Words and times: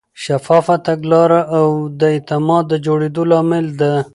شفافه 0.23 0.75
تګلاره 0.87 1.39
د 1.99 2.01
اعتماد 2.13 2.63
د 2.71 2.73
جوړېدو 2.85 3.23
لامل 3.31 3.65
ده. 3.79 3.93